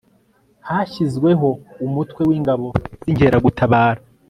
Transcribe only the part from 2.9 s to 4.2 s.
z' inkeragutabara